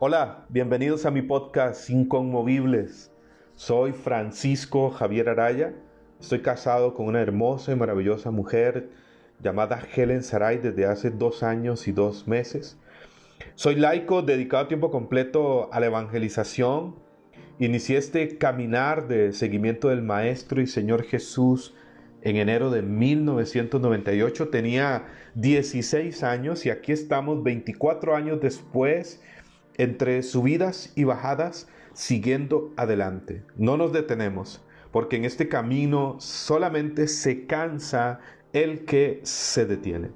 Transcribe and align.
Hola, 0.00 0.46
bienvenidos 0.48 1.06
a 1.06 1.10
mi 1.10 1.22
podcast 1.22 1.90
Inconmovibles. 1.90 3.10
Soy 3.56 3.90
Francisco 3.90 4.90
Javier 4.90 5.28
Araya. 5.28 5.74
Estoy 6.20 6.40
casado 6.40 6.94
con 6.94 7.06
una 7.06 7.20
hermosa 7.20 7.72
y 7.72 7.74
maravillosa 7.74 8.30
mujer 8.30 8.90
llamada 9.40 9.82
Helen 9.92 10.22
Saray 10.22 10.58
desde 10.58 10.86
hace 10.86 11.10
dos 11.10 11.42
años 11.42 11.88
y 11.88 11.92
dos 11.92 12.28
meses. 12.28 12.78
Soy 13.56 13.74
laico 13.74 14.22
dedicado 14.22 14.66
a 14.66 14.68
tiempo 14.68 14.92
completo 14.92 15.68
a 15.72 15.80
la 15.80 15.86
evangelización. 15.86 16.94
Inicié 17.58 17.96
este 17.96 18.38
caminar 18.38 19.08
de 19.08 19.32
seguimiento 19.32 19.88
del 19.88 20.02
Maestro 20.02 20.60
y 20.60 20.68
Señor 20.68 21.02
Jesús 21.02 21.74
en 22.22 22.36
enero 22.36 22.70
de 22.70 22.82
1998. 22.82 24.48
Tenía 24.48 25.08
16 25.34 26.22
años 26.22 26.66
y 26.66 26.70
aquí 26.70 26.92
estamos 26.92 27.42
24 27.42 28.14
años 28.14 28.40
después 28.40 29.20
entre 29.78 30.22
subidas 30.22 30.92
y 30.96 31.04
bajadas, 31.04 31.68
siguiendo 31.94 32.72
adelante. 32.76 33.42
No 33.56 33.76
nos 33.76 33.92
detenemos, 33.92 34.62
porque 34.92 35.16
en 35.16 35.24
este 35.24 35.48
camino 35.48 36.16
solamente 36.18 37.08
se 37.08 37.46
cansa 37.46 38.20
el 38.52 38.84
que 38.84 39.20
se 39.22 39.66
detiene. 39.66 40.10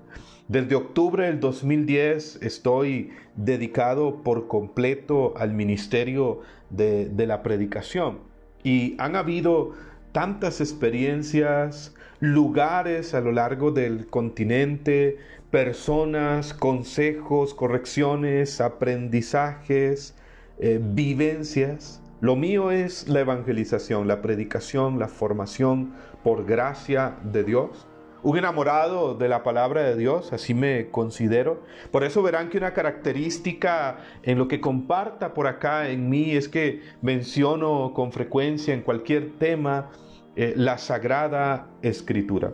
Desde 0.48 0.74
octubre 0.74 1.26
del 1.26 1.40
2010 1.40 2.40
estoy 2.42 3.10
dedicado 3.36 4.22
por 4.22 4.48
completo 4.48 5.34
al 5.36 5.54
ministerio 5.54 6.40
de, 6.70 7.08
de 7.08 7.26
la 7.26 7.42
predicación 7.42 8.18
y 8.62 8.94
han 8.98 9.16
habido 9.16 9.72
tantas 10.12 10.60
experiencias, 10.60 11.94
lugares 12.22 13.14
a 13.14 13.20
lo 13.20 13.32
largo 13.32 13.72
del 13.72 14.06
continente, 14.06 15.18
personas, 15.50 16.54
consejos, 16.54 17.52
correcciones, 17.52 18.60
aprendizajes, 18.60 20.14
eh, 20.60 20.78
vivencias. 20.80 22.00
Lo 22.20 22.36
mío 22.36 22.70
es 22.70 23.08
la 23.08 23.20
evangelización, 23.22 24.06
la 24.06 24.22
predicación, 24.22 25.00
la 25.00 25.08
formación 25.08 25.94
por 26.22 26.46
gracia 26.46 27.16
de 27.24 27.42
Dios. 27.42 27.88
Un 28.22 28.38
enamorado 28.38 29.16
de 29.16 29.28
la 29.28 29.42
palabra 29.42 29.82
de 29.82 29.96
Dios, 29.96 30.32
así 30.32 30.54
me 30.54 30.90
considero. 30.92 31.64
Por 31.90 32.04
eso 32.04 32.22
verán 32.22 32.50
que 32.50 32.58
una 32.58 32.72
característica 32.72 33.98
en 34.22 34.38
lo 34.38 34.46
que 34.46 34.60
comparta 34.60 35.34
por 35.34 35.48
acá 35.48 35.88
en 35.88 36.08
mí 36.08 36.30
es 36.36 36.48
que 36.48 36.82
menciono 37.00 37.92
con 37.94 38.12
frecuencia 38.12 38.74
en 38.74 38.82
cualquier 38.82 39.32
tema 39.40 39.90
eh, 40.36 40.54
la 40.56 40.78
sagrada 40.78 41.68
escritura. 41.82 42.52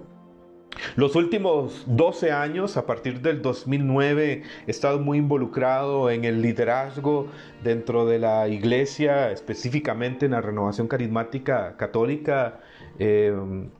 Los 0.96 1.16
últimos 1.16 1.84
12 1.86 2.30
años, 2.30 2.76
a 2.76 2.86
partir 2.86 3.20
del 3.20 3.42
2009, 3.42 4.42
he 4.66 4.70
estado 4.70 4.98
muy 5.00 5.18
involucrado 5.18 6.10
en 6.10 6.24
el 6.24 6.42
liderazgo 6.42 7.26
dentro 7.64 8.06
de 8.06 8.18
la 8.18 8.48
iglesia, 8.48 9.30
específicamente 9.30 10.26
en 10.26 10.32
la 10.32 10.40
renovación 10.40 10.86
carismática 10.86 11.76
católica, 11.76 12.60
eh, 12.98 13.32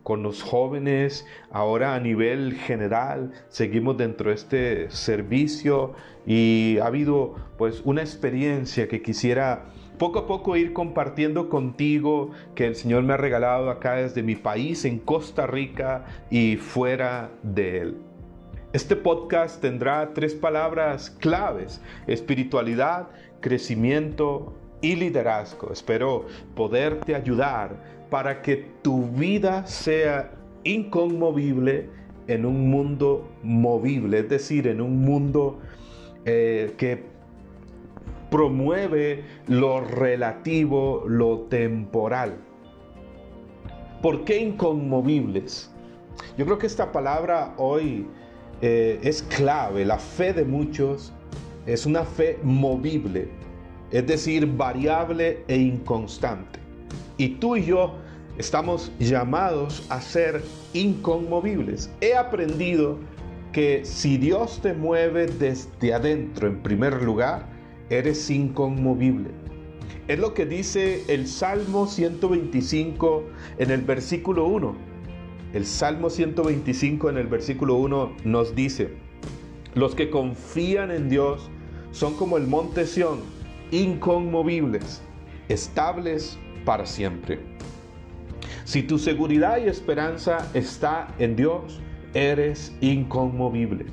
con 0.03 0.23
los 0.23 0.43
jóvenes. 0.43 1.27
Ahora 1.51 1.95
a 1.95 2.01
nivel 2.01 2.55
general 2.55 3.33
seguimos 3.49 3.97
dentro 3.97 4.31
de 4.31 4.35
este 4.35 4.91
servicio 4.91 5.95
y 6.27 6.79
ha 6.79 6.87
habido 6.87 7.35
pues 7.57 7.83
una 7.85 8.03
experiencia 8.03 8.89
que 8.89 9.03
quisiera 9.03 9.67
poco 9.99 10.21
a 10.21 10.27
poco 10.27 10.57
ir 10.57 10.73
compartiendo 10.73 11.49
contigo 11.49 12.31
que 12.55 12.67
el 12.67 12.77
Señor 12.77 13.03
me 13.03 13.15
ha 13.15 13.17
regalado 13.17 13.69
acá 13.71 13.97
desde 13.97 14.23
mi 14.23 14.37
país, 14.37 14.85
en 14.85 14.99
Costa 14.99 15.47
Rica 15.47 16.05
y 16.31 16.57
fuera 16.57 17.31
de 17.43 17.79
él. 17.79 17.97
Este 18.73 18.97
podcast 18.97 19.61
tendrá 19.61 20.13
tres 20.15 20.35
palabras 20.35 21.11
claves, 21.11 21.81
espiritualidad, 22.07 23.09
crecimiento 23.41 24.55
y 24.81 24.95
liderazgo. 24.95 25.73
Espero 25.73 26.27
poderte 26.55 27.15
ayudar 27.15 27.83
para 28.11 28.41
que 28.41 28.69
tu 28.83 29.07
vida 29.09 29.67
sea 29.67 30.33
inconmovible 30.65 31.89
en 32.27 32.45
un 32.45 32.71
mundo 32.71 33.29
movible, 33.43 34.21
es 34.21 34.29
decir, 34.29 34.69
en 34.69 34.81
un 34.81 35.03
mundo 35.03 35.59
eh, 36.25 36.75
que 36.77 37.18
promueve 38.31 39.25
lo 39.47 39.81
relativo, 39.81 41.05
lo 41.07 41.41
temporal. 41.43 42.39
¿Por 44.03 44.25
qué 44.25 44.39
inconmovibles? 44.39 45.71
Yo 46.37 46.45
creo 46.45 46.59
que 46.59 46.67
esta 46.67 46.93
palabra 46.93 47.55
hoy 47.57 48.07
eh, 48.61 49.01
es 49.03 49.23
clave. 49.23 49.85
La 49.85 49.99
fe 49.99 50.33
de 50.33 50.45
muchos 50.45 51.13
es 51.67 51.87
una 51.87 52.05
fe 52.05 52.39
movible, 52.43 53.29
es 53.91 54.07
decir, 54.07 54.47
variable 54.47 55.45
e 55.49 55.57
inconstante. 55.57 56.61
Y 57.17 57.31
tú 57.31 57.57
y 57.57 57.65
yo 57.65 57.95
estamos 58.39 58.93
llamados 58.99 59.85
a 59.91 60.01
ser 60.01 60.43
inconmovibles. 60.73 61.91
He 62.01 62.15
aprendido 62.15 62.99
que 63.53 63.85
si 63.85 64.17
Dios 64.17 64.61
te 64.63 64.75
mueve 64.75 65.27
desde 65.27 65.93
adentro 65.93 66.47
en 66.47 66.63
primer 66.63 67.03
lugar, 67.03 67.58
eres 67.91 68.31
inconmovible. 68.31 69.31
Es 70.09 70.19
lo 70.19 70.35
que 70.35 70.47
dice 70.47 71.05
el 71.09 71.27
Salmo 71.27 71.87
125 71.87 73.25
en 73.59 73.71
el 73.71 73.83
versículo 73.83 74.47
1. 74.47 74.75
El 75.55 75.67
Salmo 75.67 76.11
125 76.11 77.11
en 77.11 77.19
el 77.19 77.27
versículo 77.27 77.77
1 77.77 78.17
nos 78.25 78.55
dice, 78.55 78.91
los 79.75 79.95
que 79.95 80.11
confían 80.11 80.91
en 80.91 81.09
Dios 81.09 81.51
son 81.93 82.15
como 82.15 82.37
el 82.37 82.47
monte 82.47 82.87
Sión, 82.87 83.21
inconmovibles, 83.71 85.03
estables 85.49 86.39
para 86.65 86.87
siempre. 86.87 87.41
Si 88.65 88.83
tu 88.83 88.99
seguridad 88.99 89.59
y 89.59 89.69
esperanza 89.69 90.51
está 90.53 91.15
en 91.19 91.37
Dios, 91.37 91.81
eres 92.13 92.77
inconmovible. 92.81 93.87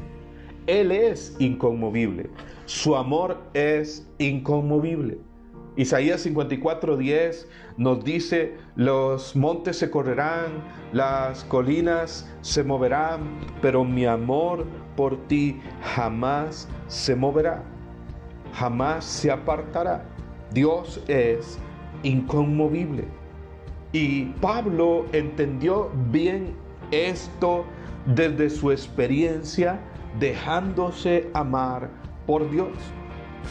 Él 0.67 0.91
es 0.91 1.35
inconmovible. 1.39 2.29
Su 2.65 2.95
amor 2.95 3.37
es 3.53 4.07
inconmovible. 4.17 5.19
Isaías 5.75 6.25
54:10 6.25 7.47
nos 7.77 8.03
dice, 8.03 8.55
los 8.75 9.35
montes 9.35 9.77
se 9.77 9.91
correrán, 9.91 10.63
las 10.93 11.43
colinas 11.43 12.27
se 12.41 12.63
moverán, 12.63 13.39
pero 13.61 13.83
mi 13.83 14.05
amor 14.05 14.65
por 14.95 15.27
ti 15.27 15.59
jamás 15.95 16.67
se 16.87 17.15
moverá, 17.15 17.63
jamás 18.53 19.05
se 19.05 19.29
apartará. 19.29 20.05
Dios 20.51 21.03
es 21.07 21.59
inconmovible. 22.03 23.03
Y 23.91 24.25
Pablo 24.41 25.05
entendió 25.11 25.91
bien 26.09 26.55
esto 26.91 27.65
desde 28.05 28.49
su 28.49 28.71
experiencia 28.71 29.79
dejándose 30.19 31.29
amar 31.33 31.89
por 32.25 32.50
Dios. 32.50 32.69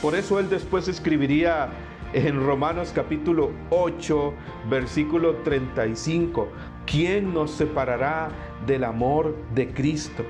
Por 0.03 0.15
eso 0.15 0.39
él 0.39 0.49
después 0.49 0.89
escribiría 0.89 1.69
en 2.13 2.45
Romanos 2.45 2.93
capítulo 2.95 3.51
8, 3.71 4.35
versículo 4.69 5.37
35, 5.39 6.49
¿quién 6.87 7.35
nos 7.35 7.51
separará 7.53 8.29
del 8.67 8.85
amor 8.85 9.37
de 9.55 9.73
Cristo? 9.73 10.25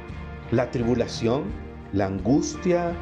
¿La 0.50 0.71
tribulación? 0.71 1.44
¿La 1.93 2.06
angustia? 2.06 2.93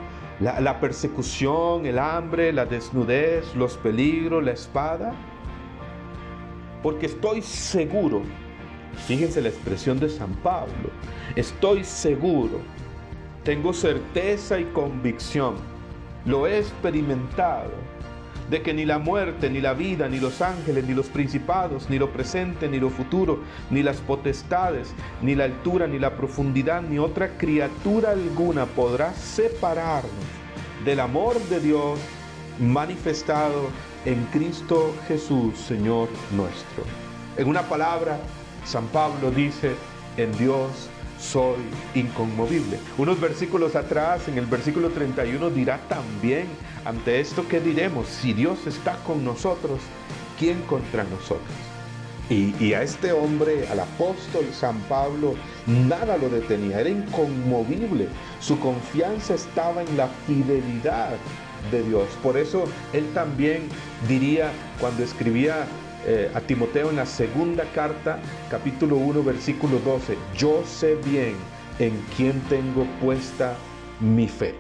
La, 0.41 0.61
la 0.61 0.81
persecución? 0.81 1.87
¿El 1.87 1.99
hambre? 1.99 2.53
¿La 2.53 2.65
desnudez? 2.65 3.55
¿Los 3.55 3.77
peligros? 3.77 4.43
¿La 4.43 4.53
espada? 4.53 5.13
Porque 6.83 7.07
estoy 7.07 7.43
seguro, 7.43 8.23
fíjense 9.07 9.41
la 9.41 9.51
expresión 9.51 10.01
de 10.01 10.09
San 10.09 10.33
Pablo, 10.43 10.91
estoy 11.37 11.85
seguro 11.85 12.59
tengo 13.45 13.73
certeza 13.73 14.59
y 14.61 14.65
convicción, 14.67 15.55
lo 16.25 16.47
he 16.47 16.59
experimentado, 16.59 17.71
de 18.51 18.63
que 18.63 18.75
ni 18.75 18.85
la 18.85 18.99
muerte, 18.99 19.49
ni 19.51 19.61
la 19.61 19.73
vida, 19.73 20.09
ni 20.09 20.21
los 20.21 20.43
ángeles, 20.43 20.87
ni 20.87 20.95
los 20.95 21.07
principados, 21.07 21.89
ni 21.89 21.99
lo 21.99 22.13
presente, 22.13 22.69
ni 22.69 22.79
lo 22.79 22.91
futuro, 22.91 23.41
ni 23.71 23.83
las 23.83 23.97
potestades, 23.99 24.95
ni 25.23 25.35
la 25.35 25.45
altura, 25.45 25.87
ni 25.87 25.99
la 25.99 26.17
profundidad, 26.17 26.83
ni 26.83 26.99
otra 26.99 27.37
criatura 27.39 28.11
alguna 28.11 28.67
podrá 28.67 29.13
separarnos 29.15 30.13
del 30.85 31.01
amor 31.01 31.41
de 31.49 31.61
Dios 31.61 31.99
manifestado 32.61 33.71
en 34.05 34.23
Cristo 34.27 34.95
Jesús, 35.09 35.59
Señor 35.59 36.09
nuestro. 36.33 36.85
En 37.37 37.49
una 37.49 37.63
palabra, 37.63 38.19
San 38.65 38.87
Pablo 38.89 39.31
dice, 39.31 39.73
en 40.17 40.37
Dios 40.37 40.91
soy 41.23 41.63
inconmovible. 41.95 42.79
Unos 42.99 43.21
versículos 43.21 43.77
atrás, 43.77 44.29
en 44.29 44.39
el 44.39 44.47
versículo 44.47 44.91
31, 44.91 45.51
dirá 45.51 45.79
también, 45.89 46.47
ante 46.85 47.21
esto, 47.21 47.47
¿qué 47.49 47.61
diremos? 47.61 48.09
Si 48.09 48.33
Dios 48.33 48.67
está 48.67 48.97
con 49.05 49.25
nosotros, 49.25 49.81
¿quién 50.39 50.61
contra 50.63 51.05
nosotros? 51.05 51.55
Y, 52.29 52.55
y, 52.65 52.73
a 52.75 52.83
este 52.83 53.13
hombre, 53.13 53.69
al 53.69 53.81
apóstol 53.81 54.47
San 54.53 54.79
Pablo, 54.83 55.35
nada 55.67 56.17
lo 56.17 56.29
detenía, 56.29 56.81
era 56.81 56.89
inconmovible. 56.89 58.09
Su 58.41 58.59
confianza 58.59 59.35
estaba 59.35 59.83
en 59.83 59.97
la 59.97 60.09
fidelidad 60.27 61.17
de 61.71 61.83
Dios. 61.83 62.09
Por 62.23 62.37
eso 62.37 62.65
él 62.93 63.07
también 63.13 63.69
diría 64.09 64.51
cuando 64.81 65.03
escribía 65.03 65.67
eh, 66.07 66.31
a 66.35 66.41
Timoteo 66.41 66.91
en 66.91 66.97
la 66.97 67.07
segunda 67.07 67.65
carta, 67.75 68.19
capítulo 68.51 68.97
1, 68.97 69.23
versículo 69.23 69.79
12, 69.81 70.17
yo 70.37 70.63
sé 70.65 70.97
bien 70.97 71.35
en 71.79 71.93
quién 72.17 72.41
tengo 72.49 72.85
puesta 73.01 73.55
mi 74.01 74.29
fe. 74.29 74.55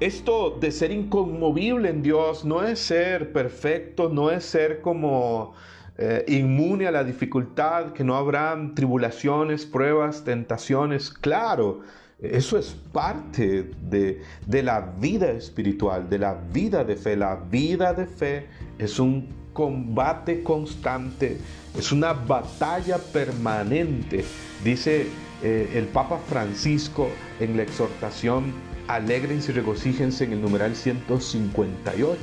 Esto 0.00 0.56
de 0.60 0.70
ser 0.70 0.92
inconmovible 0.92 1.90
en 1.90 2.02
Dios 2.02 2.44
no 2.44 2.62
es 2.62 2.78
ser 2.78 3.32
perfecto, 3.32 4.08
no 4.08 4.30
es 4.30 4.44
ser 4.44 4.80
como 4.80 5.54
eh, 5.96 6.24
inmune 6.28 6.86
a 6.86 6.92
la 6.92 7.02
dificultad, 7.02 7.92
que 7.92 8.04
no 8.04 8.16
habrán 8.16 8.74
tribulaciones, 8.76 9.66
pruebas, 9.66 10.22
tentaciones. 10.24 11.10
Claro, 11.10 11.80
eso 12.20 12.58
es 12.58 12.74
parte 12.92 13.70
de, 13.88 14.22
de, 14.44 14.62
la 14.64 14.80
vida 14.80 15.30
espiritual, 15.30 16.10
de 16.10 16.18
la 16.18 16.34
vida 16.34 16.82
de 16.82 16.96
fe. 16.96 17.16
La 17.16 17.36
vida 17.36 17.92
de 17.92 18.06
fe 18.06 18.46
es 18.78 18.98
un 18.98 19.28
combate 19.52 20.42
constante, 20.42 21.38
es 21.76 21.92
una 21.92 22.12
batalla 22.12 22.98
permanente. 22.98 24.24
Dice 24.64 25.06
eh, 25.42 25.70
el 25.74 25.86
Papa 25.86 26.18
Francisco 26.28 27.08
en 27.38 27.56
la 27.56 27.62
exhortación, 27.62 28.52
alegrense 28.88 29.52
y 29.52 29.54
regocíjense 29.54 30.24
en 30.24 30.32
el 30.32 30.42
numeral 30.42 30.74
158. 30.74 32.18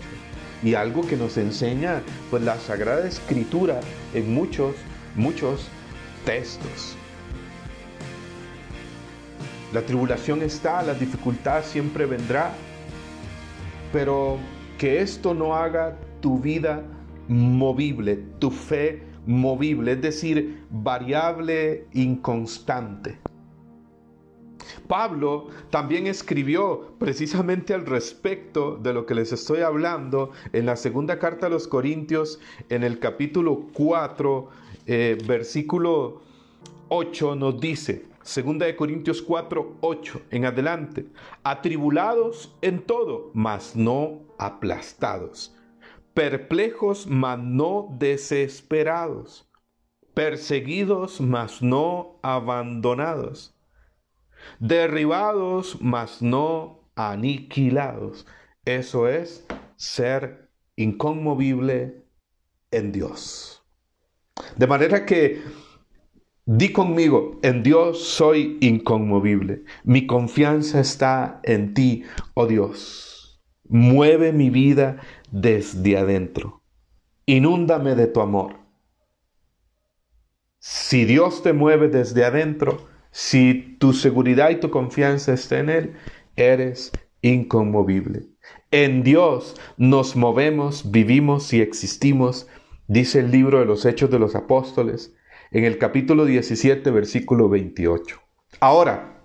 Y 0.61 0.73
algo 0.73 1.07
que 1.07 1.15
nos 1.15 1.37
enseña 1.37 2.01
pues 2.29 2.43
la 2.43 2.57
Sagrada 2.57 3.07
Escritura 3.07 3.79
en 4.13 4.33
muchos, 4.33 4.75
muchos 5.15 5.69
textos. 6.25 6.97
La 9.75 9.81
tribulación 9.81 10.41
está, 10.41 10.81
la 10.83 10.93
dificultad 10.93 11.61
siempre 11.61 12.05
vendrá, 12.05 12.53
pero 13.91 14.37
que 14.77 15.01
esto 15.01 15.33
no 15.33 15.53
haga 15.53 15.97
tu 16.21 16.39
vida 16.39 16.81
movible, 17.27 18.23
tu 18.39 18.51
fe 18.51 19.03
movible, 19.25 19.91
es 19.91 20.01
decir, 20.01 20.63
variable, 20.69 21.87
inconstante. 21.91 23.19
Pablo 24.87 25.49
también 25.71 26.07
escribió 26.07 26.93
precisamente 26.97 27.73
al 27.73 27.85
respecto 27.85 28.77
de 28.77 28.93
lo 28.93 29.05
que 29.05 29.13
les 29.13 29.33
estoy 29.33 29.59
hablando 29.59 30.31
en 30.53 30.67
la 30.67 30.77
segunda 30.77 31.19
carta 31.19 31.47
a 31.47 31.49
los 31.49 31.67
Corintios, 31.67 32.39
en 32.69 32.85
el 32.85 32.97
capítulo 32.99 33.67
4, 33.73 34.47
eh, 34.85 35.17
versículo 35.27 36.21
8, 36.87 37.35
nos 37.35 37.59
dice, 37.59 38.14
Segunda 38.25 38.65
de 38.65 38.75
Corintios 38.75 39.21
4, 39.21 39.77
8 39.81 40.21
en 40.31 40.45
adelante. 40.45 41.05
Atribulados 41.43 42.57
en 42.63 42.81
todo, 42.81 43.29
mas 43.35 43.75
no 43.75 44.23
aplastados. 44.39 45.55
Perplejos, 46.15 47.05
mas 47.05 47.37
no 47.37 47.95
desesperados. 47.99 49.47
Perseguidos, 50.15 51.21
mas 51.21 51.61
no 51.61 52.19
abandonados. 52.23 53.55
Derribados, 54.59 55.79
mas 55.79 56.23
no 56.23 56.89
aniquilados. 56.95 58.25
Eso 58.65 59.07
es 59.07 59.45
ser 59.75 60.49
inconmovible 60.75 62.07
en 62.71 62.91
Dios. 62.91 63.63
De 64.57 64.65
manera 64.65 65.05
que 65.05 65.43
Di 66.47 66.71
conmigo, 66.71 67.39
en 67.41 67.63
Dios 67.63 68.03
soy 68.03 68.59
inconmovible. 68.61 69.63
Mi 69.83 70.05
confianza 70.05 70.79
está 70.79 71.39
en 71.41 71.73
ti, 71.73 72.03
oh 72.35 72.45
Dios. 72.45 73.41
Mueve 73.67 74.31
mi 74.31 74.51
vida 74.51 75.01
desde 75.31 75.97
adentro. 75.97 76.61
Inúndame 77.25 77.95
de 77.95 78.05
tu 78.05 78.21
amor. 78.21 78.59
Si 80.59 81.05
Dios 81.05 81.41
te 81.41 81.51
mueve 81.53 81.87
desde 81.87 82.23
adentro, 82.23 82.89
si 83.09 83.77
tu 83.79 83.93
seguridad 83.93 84.51
y 84.51 84.57
tu 84.57 84.69
confianza 84.69 85.33
está 85.33 85.57
en 85.57 85.69
Él, 85.71 85.93
eres 86.35 86.91
inconmovible. 87.23 88.27
En 88.69 89.01
Dios 89.01 89.59
nos 89.77 90.15
movemos, 90.15 90.91
vivimos 90.91 91.51
y 91.53 91.61
existimos, 91.61 92.47
dice 92.87 93.21
el 93.21 93.31
libro 93.31 93.61
de 93.61 93.65
los 93.65 93.83
Hechos 93.83 94.11
de 94.11 94.19
los 94.19 94.35
Apóstoles 94.35 95.15
en 95.51 95.63
el 95.63 95.77
capítulo 95.77 96.25
17, 96.25 96.89
versículo 96.91 97.49
28. 97.49 98.19
Ahora, 98.59 99.15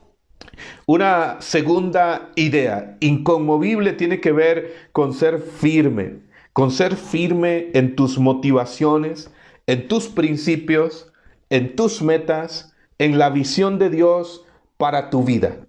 una 0.87 1.41
segunda 1.41 2.33
idea, 2.37 2.97
inconmovible, 3.01 3.93
tiene 3.93 4.21
que 4.21 4.33
ver 4.33 4.89
con 4.93 5.13
ser 5.13 5.39
firme, 5.41 6.21
con 6.53 6.71
ser 6.71 6.97
firme 6.97 7.71
en 7.75 7.97
tus 7.97 8.19
motivaciones, 8.19 9.31
en 9.67 9.89
tus 9.89 10.09
principios, 10.09 11.13
en 11.49 11.77
tus 11.77 12.03
metas, 12.03 12.75
en 12.99 13.19
la 13.19 13.31
visión 13.31 13.79
de 13.79 13.91
Dios 13.91 14.45
para 14.77 15.11
tu 15.11 15.25
vida. 15.25 15.67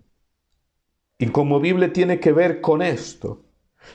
Inconmovible 1.19 1.87
tiene 1.89 2.19
que 2.19 2.31
ver 2.31 2.61
con 2.61 2.81
esto. 2.81 3.45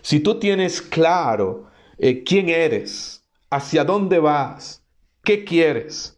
Si 0.01 0.21
tú 0.21 0.39
tienes 0.39 0.81
claro 0.81 1.67
eh, 1.99 2.23
quién 2.23 2.49
eres, 2.49 3.25
hacia 3.51 3.85
dónde 3.85 4.19
vas, 4.19 4.85
qué 5.25 5.45
quieres, 5.45 6.16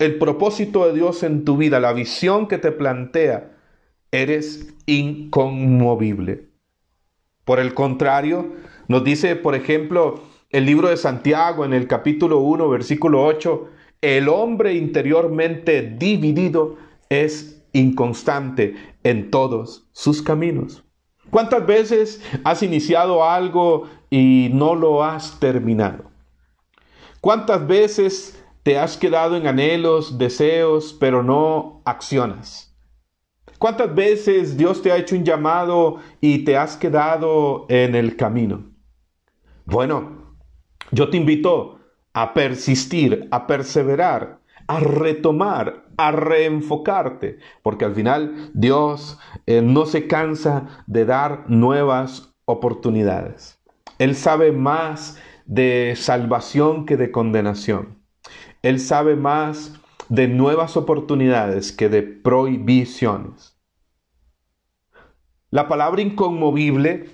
el 0.00 0.16
propósito 0.16 0.86
de 0.86 0.94
Dios 0.94 1.22
en 1.22 1.44
tu 1.44 1.58
vida, 1.58 1.78
la 1.78 1.92
visión 1.92 2.48
que 2.48 2.56
te 2.56 2.72
plantea, 2.72 3.52
eres 4.10 4.74
inconmovible. 4.86 6.48
Por 7.44 7.60
el 7.60 7.74
contrario, 7.74 8.54
nos 8.88 9.04
dice, 9.04 9.36
por 9.36 9.54
ejemplo, 9.54 10.22
el 10.48 10.64
libro 10.64 10.88
de 10.88 10.96
Santiago 10.96 11.66
en 11.66 11.74
el 11.74 11.86
capítulo 11.86 12.38
1, 12.38 12.68
versículo 12.70 13.22
8, 13.24 13.68
el 14.00 14.30
hombre 14.30 14.74
interiormente 14.74 15.82
dividido 15.82 16.78
es 17.10 17.62
inconstante 17.72 18.76
en 19.04 19.30
todos 19.30 19.86
sus 19.92 20.22
caminos. 20.22 20.82
¿Cuántas 21.28 21.66
veces 21.66 22.22
has 22.42 22.62
iniciado 22.62 23.22
algo 23.22 23.86
y 24.08 24.48
no 24.54 24.74
lo 24.74 25.04
has 25.04 25.38
terminado? 25.38 26.10
¿Cuántas 27.20 27.66
veces 27.66 28.39
te 28.62 28.78
has 28.78 28.96
quedado 28.96 29.36
en 29.36 29.46
anhelos, 29.46 30.18
deseos, 30.18 30.96
pero 30.98 31.22
no 31.22 31.82
accionas. 31.84 32.70
¿Cuántas 33.58 33.94
veces 33.94 34.56
Dios 34.56 34.80
te 34.80 34.90
ha 34.90 34.96
hecho 34.96 35.14
un 35.14 35.24
llamado 35.24 35.98
y 36.20 36.44
te 36.44 36.56
has 36.56 36.76
quedado 36.76 37.66
en 37.68 37.94
el 37.94 38.16
camino? 38.16 38.70
Bueno, 39.66 40.36
yo 40.90 41.10
te 41.10 41.16
invito 41.16 41.78
a 42.12 42.32
persistir, 42.32 43.28
a 43.30 43.46
perseverar, 43.46 44.40
a 44.66 44.80
retomar, 44.80 45.86
a 45.96 46.10
reenfocarte, 46.10 47.38
porque 47.62 47.84
al 47.84 47.94
final 47.94 48.50
Dios 48.54 49.18
eh, 49.46 49.62
no 49.62 49.84
se 49.84 50.06
cansa 50.06 50.84
de 50.86 51.04
dar 51.04 51.44
nuevas 51.48 52.32
oportunidades. 52.46 53.58
Él 53.98 54.16
sabe 54.16 54.52
más 54.52 55.20
de 55.44 55.94
salvación 55.96 56.86
que 56.86 56.96
de 56.96 57.10
condenación. 57.10 57.99
Él 58.62 58.78
sabe 58.78 59.16
más 59.16 59.72
de 60.08 60.28
nuevas 60.28 60.76
oportunidades 60.76 61.72
que 61.72 61.88
de 61.88 62.02
prohibiciones. 62.02 63.56
La 65.50 65.66
palabra 65.66 66.02
inconmovible 66.02 67.06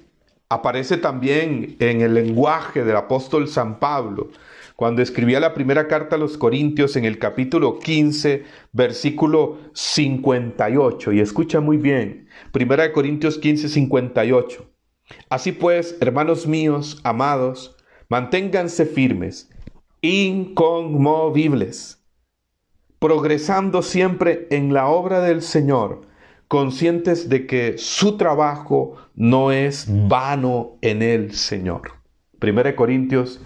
aparece 0.48 0.96
también 0.96 1.76
en 1.78 2.00
el 2.00 2.14
lenguaje 2.14 2.84
del 2.84 2.96
apóstol 2.96 3.48
San 3.48 3.78
Pablo, 3.78 4.30
cuando 4.74 5.02
escribía 5.02 5.40
la 5.40 5.54
primera 5.54 5.88
carta 5.88 6.16
a 6.16 6.18
los 6.18 6.36
Corintios 6.36 6.96
en 6.96 7.04
el 7.04 7.18
capítulo 7.18 7.78
15, 7.78 8.44
versículo 8.72 9.58
58. 9.72 11.12
Y 11.12 11.20
escucha 11.20 11.60
muy 11.60 11.76
bien, 11.76 12.28
primera 12.52 12.82
de 12.82 12.92
Corintios 12.92 13.38
15, 13.38 13.68
58. 13.68 14.70
Así 15.30 15.52
pues, 15.52 15.96
hermanos 16.00 16.46
míos, 16.46 17.00
amados, 17.04 17.76
manténganse 18.08 18.84
firmes 18.84 19.50
inconmovibles, 20.06 22.00
progresando 23.00 23.82
siempre 23.82 24.46
en 24.50 24.72
la 24.72 24.86
obra 24.86 25.20
del 25.20 25.42
Señor, 25.42 26.02
conscientes 26.46 27.28
de 27.28 27.46
que 27.46 27.76
su 27.76 28.16
trabajo 28.16 28.94
no 29.16 29.50
es 29.50 29.86
vano 30.08 30.78
en 30.80 31.02
el 31.02 31.32
Señor. 31.32 31.92
1 32.40 32.76
Corintios 32.76 33.40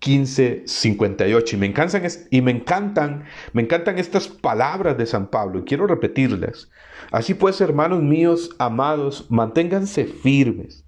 15, 0.00 0.64
58. 0.66 1.56
Y 1.56 1.58
me 1.58 1.66
encantan, 1.66 2.02
y 2.30 2.42
me 2.42 2.50
encantan, 2.50 3.24
me 3.54 3.62
encantan 3.62 3.98
estas 3.98 4.28
palabras 4.28 4.98
de 4.98 5.06
San 5.06 5.28
Pablo 5.28 5.60
y 5.60 5.64
quiero 5.64 5.86
repetirlas. 5.86 6.70
Así 7.10 7.32
pues, 7.32 7.62
hermanos 7.62 8.02
míos, 8.02 8.54
amados, 8.58 9.30
manténganse 9.30 10.04
firmes, 10.04 10.84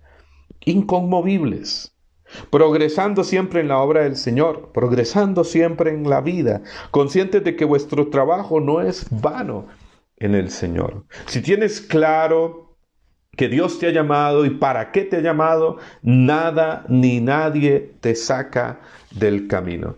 inconmovibles 0.66 1.97
progresando 2.50 3.24
siempre 3.24 3.60
en 3.60 3.68
la 3.68 3.78
obra 3.78 4.02
del 4.02 4.16
Señor, 4.16 4.70
progresando 4.72 5.44
siempre 5.44 5.90
en 5.90 6.08
la 6.08 6.20
vida, 6.20 6.62
conscientes 6.90 7.44
de 7.44 7.56
que 7.56 7.64
vuestro 7.64 8.08
trabajo 8.08 8.60
no 8.60 8.80
es 8.80 9.06
vano 9.10 9.66
en 10.16 10.34
el 10.34 10.50
Señor. 10.50 11.04
Si 11.26 11.40
tienes 11.40 11.80
claro 11.80 12.76
que 13.36 13.48
Dios 13.48 13.78
te 13.78 13.86
ha 13.86 13.92
llamado 13.92 14.44
y 14.44 14.50
para 14.50 14.90
qué 14.90 15.04
te 15.04 15.16
ha 15.16 15.20
llamado, 15.20 15.78
nada 16.02 16.84
ni 16.88 17.20
nadie 17.20 17.94
te 18.00 18.14
saca 18.14 18.80
del 19.12 19.46
camino. 19.46 19.96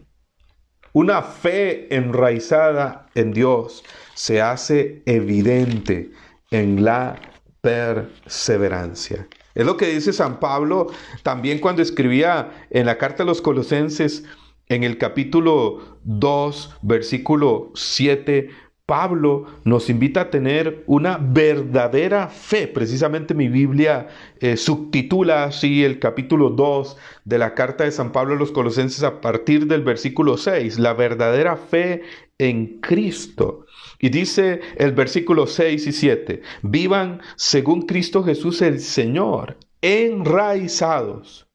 Una 0.92 1.22
fe 1.22 1.94
enraizada 1.94 3.06
en 3.14 3.32
Dios 3.32 3.84
se 4.14 4.42
hace 4.42 5.02
evidente 5.06 6.10
en 6.50 6.84
la 6.84 7.16
perseverancia. 7.60 9.26
Es 9.60 9.66
lo 9.66 9.76
que 9.76 9.88
dice 9.88 10.14
San 10.14 10.40
Pablo 10.40 10.86
también 11.22 11.58
cuando 11.58 11.82
escribía 11.82 12.66
en 12.70 12.86
la 12.86 12.96
carta 12.96 13.24
a 13.24 13.26
los 13.26 13.42
colosenses 13.42 14.24
en 14.68 14.84
el 14.84 14.96
capítulo 14.96 15.98
2, 16.04 16.78
versículo 16.80 17.70
7, 17.74 18.48
Pablo 18.90 19.46
nos 19.62 19.88
invita 19.88 20.22
a 20.22 20.30
tener 20.30 20.82
una 20.88 21.16
verdadera 21.16 22.26
fe. 22.26 22.66
Precisamente 22.66 23.34
mi 23.34 23.46
Biblia 23.46 24.08
eh, 24.40 24.56
subtitula 24.56 25.44
así 25.44 25.84
el 25.84 26.00
capítulo 26.00 26.50
2 26.50 26.96
de 27.24 27.38
la 27.38 27.54
carta 27.54 27.84
de 27.84 27.92
San 27.92 28.10
Pablo 28.10 28.34
a 28.34 28.36
los 28.36 28.50
Colosenses 28.50 29.04
a 29.04 29.20
partir 29.20 29.68
del 29.68 29.84
versículo 29.84 30.36
6, 30.36 30.80
la 30.80 30.92
verdadera 30.92 31.56
fe 31.56 32.02
en 32.38 32.80
Cristo. 32.80 33.64
Y 34.00 34.08
dice 34.08 34.60
el 34.76 34.90
versículo 34.90 35.46
6 35.46 35.86
y 35.86 35.92
7, 35.92 36.42
vivan 36.62 37.20
según 37.36 37.82
Cristo 37.82 38.24
Jesús 38.24 38.60
el 38.60 38.80
Señor, 38.80 39.56
enraizados, 39.82 41.46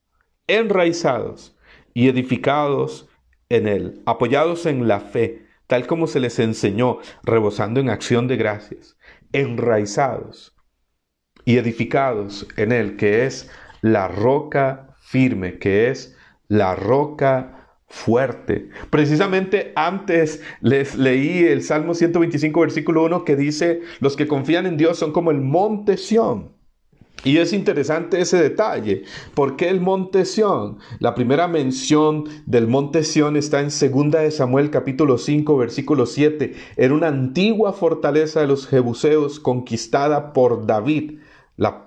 enraizados 0.47 1.53
y 1.93 2.07
edificados 2.07 3.09
en 3.49 3.67
Él, 3.67 4.01
apoyados 4.05 4.65
en 4.65 4.87
la 4.87 5.01
fe 5.01 5.44
tal 5.67 5.87
como 5.87 6.07
se 6.07 6.19
les 6.19 6.39
enseñó, 6.39 6.99
rebosando 7.23 7.79
en 7.79 7.89
acción 7.89 8.27
de 8.27 8.37
gracias, 8.37 8.97
enraizados 9.31 10.55
y 11.43 11.57
edificados 11.57 12.47
en 12.57 12.71
Él, 12.71 12.97
que 12.97 13.25
es 13.25 13.49
la 13.81 14.07
roca 14.07 14.95
firme, 14.99 15.59
que 15.59 15.89
es 15.89 16.17
la 16.47 16.75
roca 16.75 17.79
fuerte. 17.87 18.69
Precisamente 18.89 19.71
antes 19.75 20.41
les 20.61 20.95
leí 20.95 21.43
el 21.43 21.61
Salmo 21.61 21.93
125, 21.93 22.59
versículo 22.59 23.03
1, 23.05 23.23
que 23.23 23.35
dice, 23.35 23.81
los 23.99 24.15
que 24.15 24.27
confían 24.27 24.65
en 24.65 24.77
Dios 24.77 24.97
son 24.97 25.11
como 25.11 25.31
el 25.31 25.41
monte 25.41 25.97
Sión 25.97 26.54
y 27.25 27.39
es 27.39 27.53
interesante 27.53 28.21
ese 28.21 28.37
detalle. 28.37 29.03
¿Por 29.33 29.57
qué 29.57 29.69
el 29.69 29.81
monte 29.81 30.25
Sión? 30.25 30.77
La 30.99 31.15
primera 31.15 31.47
mención 31.47 32.25
del 32.45 32.67
monte 32.67 33.03
Sión 33.03 33.35
está 33.35 33.61
en 33.61 33.69
2 33.69 34.11
de 34.11 34.31
Samuel 34.31 34.69
capítulo 34.69 35.17
5 35.17 35.57
versículo 35.57 36.05
7. 36.05 36.53
Era 36.77 36.93
una 36.93 37.07
antigua 37.07 37.73
fortaleza 37.73 38.41
de 38.41 38.47
los 38.47 38.67
jebuseos 38.67 39.39
conquistada 39.39 40.33
por 40.33 40.67
David. 40.67 41.19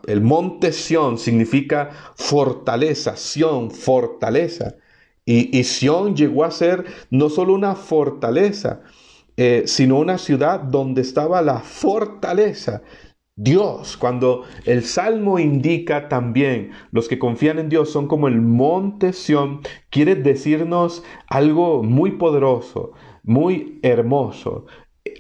el 0.09 0.21
monte 0.23 0.73
Sión 0.73 1.19
significa 1.19 1.91
fortaleza, 2.17 3.17
Sión, 3.17 3.71
fortaleza. 3.71 4.75
Y, 5.25 5.57
y 5.57 5.63
Sión 5.63 6.17
llegó 6.17 6.43
a 6.43 6.51
ser 6.51 6.85
no 7.11 7.31
solo 7.31 7.55
una 7.55 7.77
fortaleza, 7.77 8.81
eh, 9.37 9.63
sino 9.67 10.01
una 10.01 10.19
ciudad 10.19 10.59
donde 10.59 11.03
estaba 11.03 11.41
la 11.43 11.61
fortaleza 11.61 12.83
Dios, 13.41 13.97
cuando 13.97 14.43
el 14.65 14.83
Salmo 14.83 15.39
indica 15.39 16.09
también, 16.09 16.73
los 16.91 17.07
que 17.07 17.21
confían 17.21 17.61
en 17.61 17.69
Dios 17.69 17.89
son 17.89 18.09
como 18.09 18.27
el 18.27 18.41
monte 18.41 19.13
Sión, 19.13 19.61
quiere 19.91 20.17
decirnos 20.17 21.05
algo 21.29 21.85
muy 21.85 22.11
poderoso, 22.11 22.95
muy 23.23 23.79
hermoso. 23.83 24.67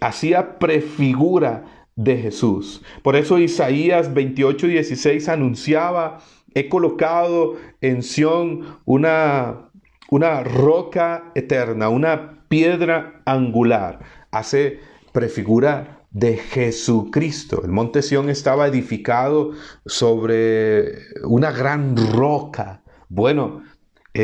Hacía 0.00 0.58
prefigura 0.58 1.86
de 1.94 2.16
Jesús. 2.16 2.82
Por 3.04 3.14
eso 3.14 3.38
Isaías 3.38 4.12
28, 4.12 4.66
16 4.66 5.28
anunciaba, 5.28 6.18
he 6.54 6.68
colocado 6.68 7.54
en 7.80 8.02
Sión 8.02 8.78
una, 8.84 9.70
una 10.10 10.42
roca 10.42 11.30
eterna, 11.36 11.88
una 11.88 12.42
piedra 12.48 13.22
angular. 13.26 14.00
Hace 14.32 14.80
prefigura 15.12 15.97
de 16.10 16.36
Jesucristo. 16.36 17.62
El 17.64 17.70
monte 17.70 18.02
Sión 18.02 18.30
estaba 18.30 18.66
edificado 18.66 19.52
sobre 19.86 20.98
una 21.24 21.52
gran 21.52 21.96
roca. 22.12 22.82
Bueno, 23.08 23.62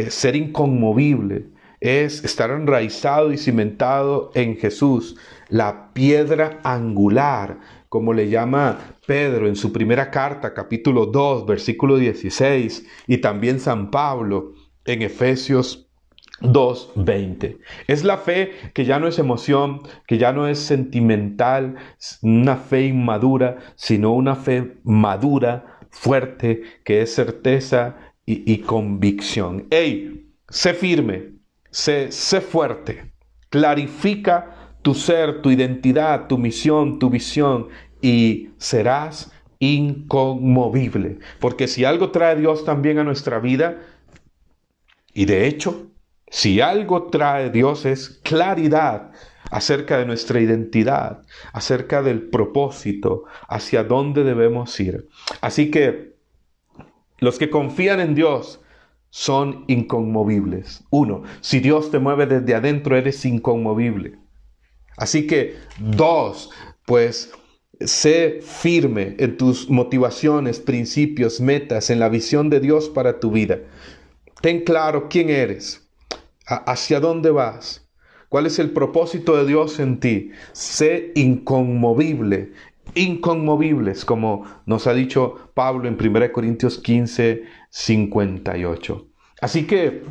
ser 0.08 0.36
inconmovible 0.36 1.50
es 1.80 2.24
estar 2.24 2.50
enraizado 2.50 3.32
y 3.32 3.36
cimentado 3.36 4.30
en 4.34 4.56
Jesús, 4.56 5.16
la 5.48 5.92
piedra 5.92 6.60
angular, 6.64 7.60
como 7.90 8.14
le 8.14 8.30
llama 8.30 8.96
Pedro 9.06 9.46
en 9.46 9.54
su 9.54 9.70
primera 9.70 10.10
carta, 10.10 10.54
capítulo 10.54 11.06
2, 11.06 11.44
versículo 11.44 11.98
16, 11.98 12.86
y 13.06 13.18
también 13.18 13.60
San 13.60 13.90
Pablo 13.90 14.54
en 14.86 15.02
Efesios 15.02 15.90
2.20. 16.40 17.58
Es 17.86 18.04
la 18.04 18.18
fe 18.18 18.52
que 18.72 18.84
ya 18.84 18.98
no 18.98 19.08
es 19.08 19.18
emoción, 19.18 19.82
que 20.06 20.18
ya 20.18 20.32
no 20.32 20.48
es 20.48 20.58
sentimental, 20.58 21.76
una 22.22 22.56
fe 22.56 22.86
inmadura, 22.86 23.58
sino 23.76 24.12
una 24.12 24.34
fe 24.34 24.78
madura, 24.84 25.78
fuerte, 25.90 26.62
que 26.84 27.02
es 27.02 27.14
certeza 27.14 27.96
y, 28.26 28.58
convicción. 28.58 29.66
¡Ey! 29.70 30.32
Sé 30.48 30.74
firme, 30.74 31.32
sé, 31.70 32.12
sé 32.12 32.40
fuerte, 32.40 33.12
clarifica 33.50 34.74
tu 34.82 34.94
ser, 34.94 35.40
tu 35.42 35.50
identidad, 35.50 36.26
tu 36.26 36.38
misión, 36.38 36.98
tu 36.98 37.10
visión 37.10 37.68
y 38.02 38.50
serás 38.58 39.32
inconmovible. 39.58 41.18
Porque 41.40 41.66
si 41.66 41.84
algo 41.84 42.10
trae 42.10 42.36
Dios 42.36 42.64
también 42.64 42.98
a 42.98 43.04
nuestra 43.04 43.38
vida, 43.38 43.78
y 45.14 45.24
de 45.24 45.46
hecho, 45.46 45.93
si 46.34 46.60
algo 46.60 47.10
trae 47.10 47.48
Dios 47.50 47.86
es 47.86 48.08
claridad 48.24 49.12
acerca 49.52 49.98
de 49.98 50.04
nuestra 50.04 50.40
identidad, 50.40 51.22
acerca 51.52 52.02
del 52.02 52.22
propósito, 52.28 53.22
hacia 53.48 53.84
dónde 53.84 54.24
debemos 54.24 54.80
ir. 54.80 55.08
Así 55.40 55.70
que 55.70 56.16
los 57.20 57.38
que 57.38 57.50
confían 57.50 58.00
en 58.00 58.16
Dios 58.16 58.60
son 59.10 59.64
inconmovibles. 59.68 60.82
Uno, 60.90 61.22
si 61.40 61.60
Dios 61.60 61.92
te 61.92 62.00
mueve 62.00 62.26
desde 62.26 62.56
adentro, 62.56 62.96
eres 62.96 63.24
inconmovible. 63.24 64.18
Así 64.96 65.28
que 65.28 65.54
dos, 65.78 66.50
pues 66.84 67.30
sé 67.78 68.40
firme 68.42 69.14
en 69.20 69.36
tus 69.36 69.70
motivaciones, 69.70 70.58
principios, 70.58 71.40
metas, 71.40 71.90
en 71.90 72.00
la 72.00 72.08
visión 72.08 72.50
de 72.50 72.58
Dios 72.58 72.88
para 72.88 73.20
tu 73.20 73.30
vida. 73.30 73.60
Ten 74.42 74.64
claro 74.64 75.08
quién 75.08 75.30
eres, 75.30 75.83
¿Hacia 76.46 77.00
dónde 77.00 77.30
vas? 77.30 77.88
¿Cuál 78.28 78.46
es 78.46 78.58
el 78.58 78.70
propósito 78.70 79.36
de 79.36 79.46
Dios 79.46 79.78
en 79.78 80.00
ti? 80.00 80.30
Sé 80.52 81.12
inconmovible, 81.14 82.52
inconmovibles, 82.94 84.04
como 84.04 84.44
nos 84.66 84.86
ha 84.86 84.92
dicho 84.92 85.50
Pablo 85.54 85.88
en 85.88 85.96
1 85.98 86.32
Corintios 86.32 86.78
15, 86.78 87.44
58. 87.70 89.06
Así 89.40 89.66
que 89.66 90.02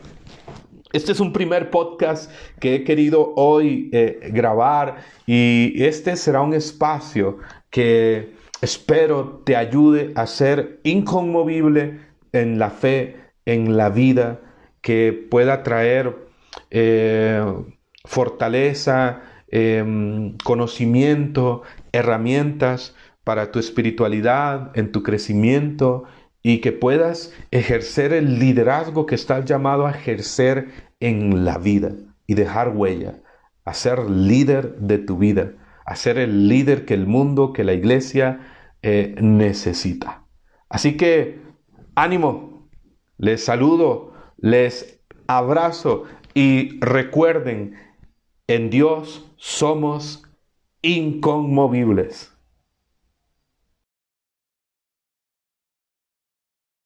este 0.93 1.11
es 1.11 1.19
un 1.19 1.33
primer 1.33 1.69
podcast 1.69 2.31
que 2.59 2.75
he 2.75 2.83
querido 2.83 3.33
hoy 3.35 3.89
eh, 3.91 4.29
grabar 4.31 4.97
y 5.25 5.83
este 5.83 6.15
será 6.15 6.41
un 6.41 6.53
espacio 6.53 7.39
que 7.69 8.33
espero 8.61 9.41
te 9.43 9.55
ayude 9.55 10.13
a 10.15 10.27
ser 10.27 10.79
inconmovible 10.83 11.99
en 12.31 12.57
la 12.57 12.69
fe, 12.69 13.17
en 13.45 13.75
la 13.75 13.89
vida, 13.89 14.39
que 14.81 15.13
pueda 15.13 15.63
traer 15.63 16.22
eh, 16.73 17.45
fortaleza, 18.03 19.21
em, 19.47 20.35
conocimiento, 20.43 21.61
herramientas 21.91 22.95
para 23.23 23.51
tu 23.51 23.59
espiritualidad, 23.59 24.71
en 24.75 24.91
tu 24.91 25.03
crecimiento 25.03 26.05
y 26.41 26.61
que 26.61 26.71
puedas 26.71 27.31
ejercer 27.51 28.11
el 28.11 28.39
liderazgo 28.39 29.05
que 29.05 29.15
estás 29.15 29.45
llamado 29.45 29.85
a 29.85 29.91
ejercer 29.91 30.69
en 30.99 31.45
la 31.45 31.59
vida 31.59 31.91
y 32.25 32.33
dejar 32.33 32.69
huella, 32.69 33.21
a 33.65 33.73
ser 33.75 34.09
líder 34.09 34.79
de 34.79 34.97
tu 34.97 35.19
vida, 35.19 35.53
a 35.85 35.95
ser 35.95 36.17
el 36.17 36.49
líder 36.49 36.85
que 36.85 36.95
el 36.95 37.05
mundo, 37.05 37.53
que 37.53 37.63
la 37.63 37.73
iglesia 37.73 38.39
eh, 38.81 39.15
necesita. 39.21 40.25
Así 40.69 40.97
que 40.97 41.39
ánimo, 41.93 42.67
les 43.19 43.45
saludo, 43.45 44.13
les 44.37 44.99
abrazo 45.27 46.05
y 46.33 46.79
recuerden, 46.79 47.75
en 48.47 48.69
Dios 48.69 49.31
somos 49.37 50.23
inconmovibles. 50.81 52.32